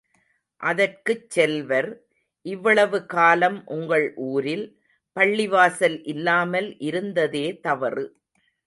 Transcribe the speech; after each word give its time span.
அதற்குச் 0.61 1.29
செல்வர், 1.29 1.89
இவ்வளவு 2.45 3.05
காலம் 3.05 3.67
உங்கள் 3.67 4.13
ஊரில், 4.15 4.65
பள்ளிவாசல் 5.15 5.99
இல்லாமல் 6.03 6.79
இருந்ததே 6.79 7.59
தவறு. 7.59 8.05